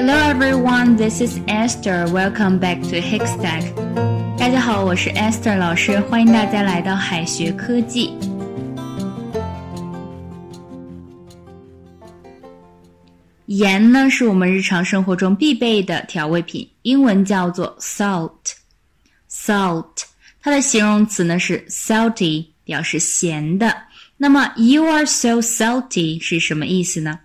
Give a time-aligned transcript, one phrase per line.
[0.00, 2.06] Hello everyone, this is Esther.
[2.10, 3.62] Welcome back to Hikstack.
[4.38, 8.16] 大家好，我是 Esther 老师，欢迎大家来到海学科技。
[13.44, 20.04] 盐呢，是我们日常生活中必备的调味品，英文叫做 salt。salt，
[20.40, 23.76] 它的形容词呢是 salty，表示咸的。
[24.16, 27.20] 那么 you are so salty 是什么意思呢？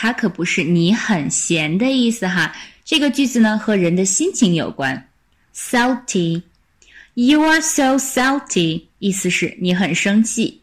[0.00, 2.54] 它可不是你很闲的意思哈。
[2.84, 5.08] 这个句子呢和人的心情有关。
[5.52, 10.60] salty，you are so salty，意思是你很生气。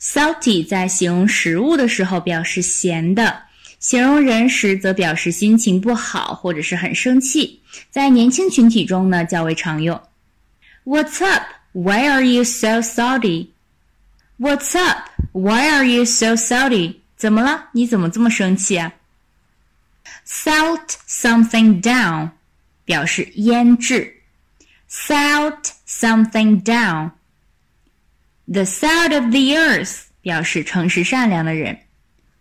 [0.00, 3.42] salty 在形容食物的时候表示咸的，
[3.78, 7.60] 形容人时则表示心情不好或者是很生气。
[7.90, 10.02] 在年轻群体中呢较为常用。
[10.84, 11.44] What's up?
[11.70, 13.50] Why are you so salty?
[14.40, 15.08] What's up?
[15.30, 16.96] Why are you so salty?
[17.23, 17.69] 怎么了？
[17.73, 18.91] 你怎么这么生气啊？
[20.25, 22.31] Salt something down
[22.85, 24.21] 表示腌制。
[24.89, 27.11] Salt something down.
[28.51, 31.77] The salt of the earth 表示诚实善良的人。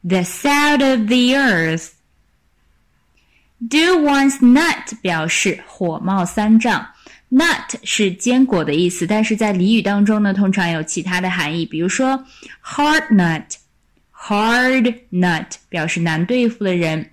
[0.03, 1.91] The salt of the earth.
[3.61, 6.89] Do one's nut 表示火冒三丈。
[7.31, 12.25] Nut 是坚果的意思，但是在俚语当中呢，通常有其他的含义，比如说
[12.65, 13.57] hard nut。
[14.23, 17.11] Hard nut 表示难对付的人，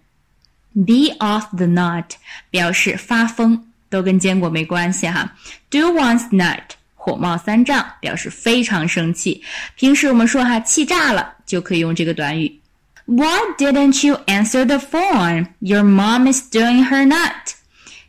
[0.73, 2.05] be off the nut
[2.49, 5.35] 表示发疯，都跟坚果没关系哈。
[5.69, 6.61] Do one's nut
[6.95, 9.43] 火冒三丈表示非常生气。
[9.75, 12.59] 平时我们说哈气炸了，就可以用这个短语。
[13.05, 15.49] Why didn't you answer the phone?
[15.59, 17.53] Your mom is doing her nut.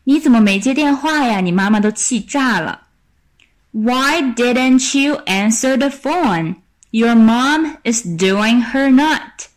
[0.04, 1.40] 你怎么没接电话呀？
[1.40, 2.80] 你妈妈都气炸了。
[3.72, 6.56] Why didn't you answer the phone?
[6.90, 9.48] Your mom is doing her nut.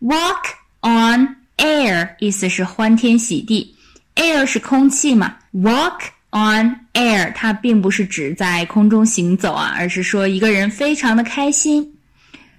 [0.00, 3.74] Walk on air 意思是欢天喜地，
[4.16, 5.36] air 是空气嘛。
[5.52, 6.00] Walk
[6.30, 11.96] on air 它并不是指在空中行走啊，而是说一个人非常的开心。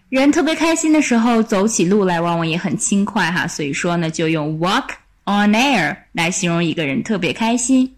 [0.09, 3.47] 人特别开心的时候，走起路来往往也很轻快哈。
[3.47, 4.89] 所以说呢，就用 walk
[5.25, 7.91] on air 来形容一个人特别开心。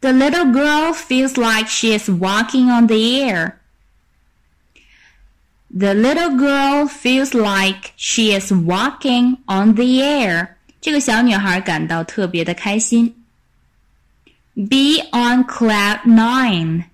[0.00, 3.52] The little girl feels like she is walking on the air.
[5.78, 10.48] The little girl feels like she is walking on the air.
[10.80, 13.14] 这个小女孩感到特别的开心。
[14.54, 16.84] Be on cloud nine.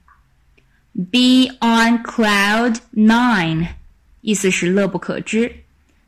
[0.94, 3.68] Be on cloud nine，
[4.20, 5.50] 意思是乐不可支。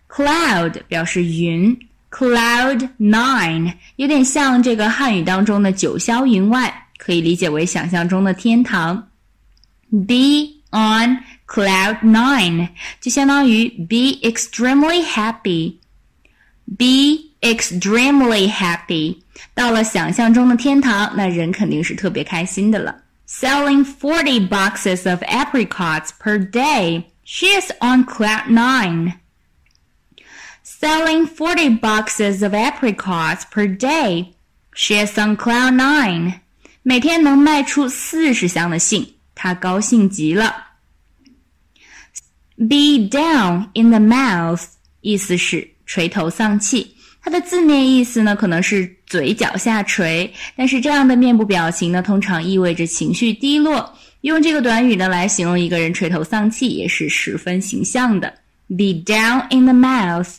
[0.08, 1.78] Cloud 表示云，
[2.10, 9.08] cloud nine 有点像这个汉语当中的九霄云外，可以理解为想象中的天堂。
[9.90, 11.18] Be on
[11.48, 12.68] cloud nine
[13.00, 19.18] 就相当于 be extremely happy。be extremely happy，
[19.52, 23.02] 到了想象中的天堂，那人肯定是特别开心的了。
[23.28, 29.14] Selling forty boxes of apricots per day, she is on cloud nine.
[30.64, 34.32] Selling forty boxes of apricots per day,
[34.74, 36.40] she is on cloud nine.
[36.82, 40.67] 每天能卖出四十箱的杏，她高兴极了。
[42.59, 44.63] Be down in the mouth，
[44.99, 46.93] 意思是垂头丧气。
[47.21, 53.97] 它的字面意思呢，可能是嘴角下垂，但是这样的面部表情呢，通常意味着情绪低落。
[54.21, 58.33] 用这个短语呢来形容一个人垂头丧气，也是十分形象的。
[58.67, 60.35] Be down in the mouth.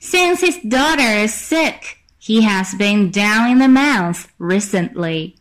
[0.00, 5.34] Since his daughter is sick, he has been down in the mouth recently.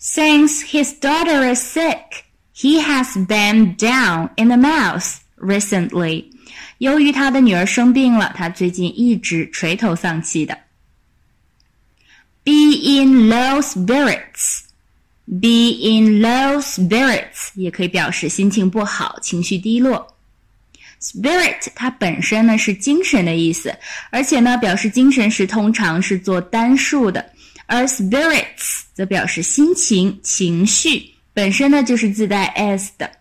[0.00, 2.24] Since his daughter is sick.
[2.55, 6.25] He has been down in the mouth recently.
[6.77, 10.57] 由于他的女儿生病了，他最近一直垂头丧气的。
[12.43, 14.61] Be in low spirits.
[15.25, 20.15] Be in low spirits 也可以表示心情不好、情绪低落。
[21.01, 23.75] Spirit 它本身呢是精神的意思，
[24.11, 27.31] 而且呢表示精神时通常是做单数的，
[27.65, 31.11] 而 spirits 则表示心情、情绪。
[31.33, 33.11] 本身呢就是自带 s 的。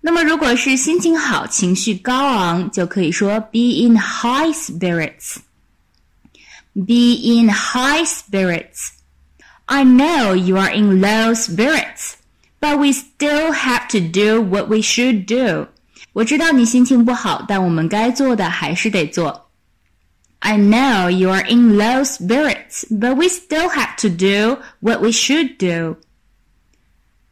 [0.00, 8.90] 那么如果是心情好、情绪高昂，就可以说 be in high spirits。Be in high spirits.
[9.66, 12.14] I know you are in low spirits,
[12.60, 15.68] but we still have to do what we should do.
[16.12, 19.48] 我知道你心情不好，但我们该做的还是得做。
[20.40, 25.56] I know you are in low spirits, but we still have to do what we should
[25.56, 25.96] do.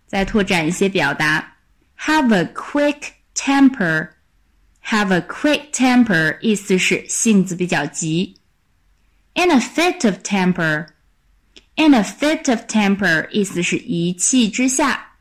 [0.07, 1.57] 再拓展一些表达，
[1.99, 4.11] have a quick temper。
[4.85, 8.35] Have a quick temper 意思是性子比较急。
[9.35, 15.13] In a fit of temper。In a fit of temper 意思是一气之下。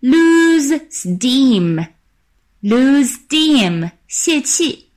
[0.00, 4.90] Lose steam。Lose steam 泄气。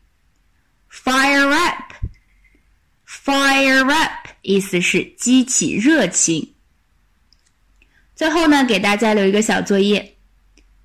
[0.92, 6.56] Fire up。Fire up 意思是激起热情。
[8.19, 10.17] 最后呢，给大家留一个小作业。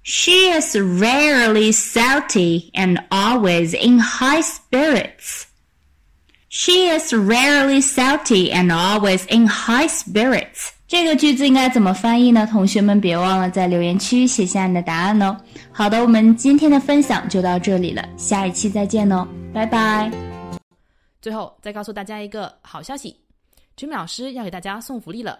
[0.04, 5.46] She is rarely sulty and always in high spirits.
[6.50, 10.70] She is rarely sulty and always in high spirits.
[10.88, 12.48] 这个句子应该怎么翻译呢？
[12.52, 15.36] 同学们别忘了在留言区写下你的答案哦。
[15.72, 20.12] 好的，我们今天的分享就到这里了，下一期再见哦，拜拜。
[21.20, 23.16] 最后再告诉大家一个好消息
[23.76, 25.40] ，Jimmy 老师要给大家送福利了。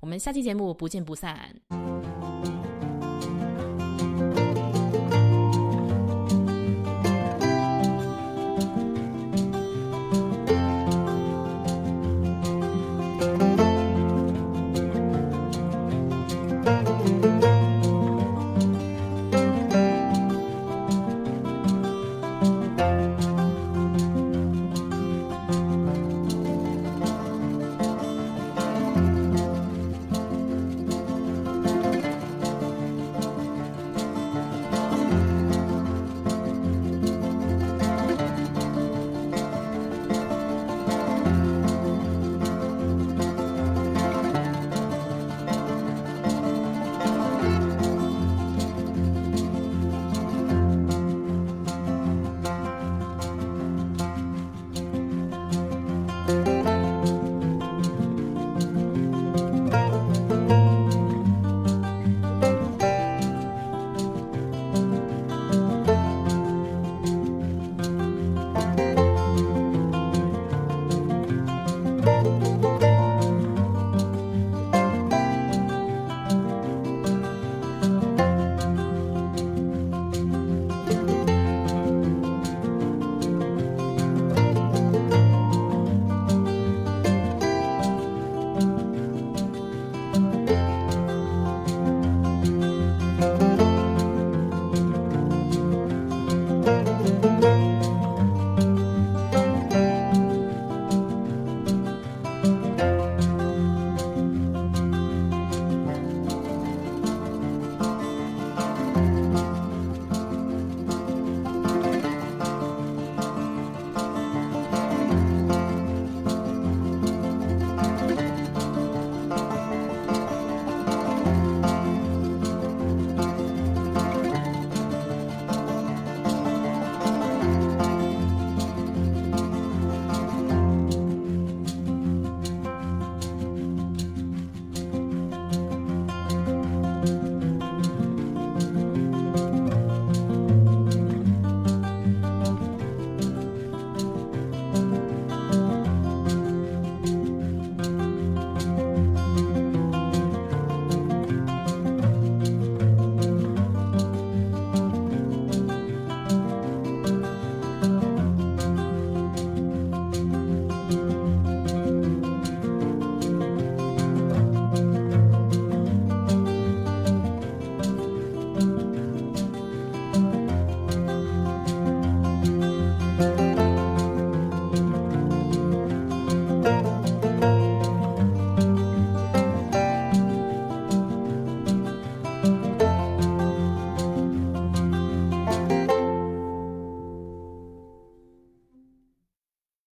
[0.00, 1.60] 我们下期节目不见不散。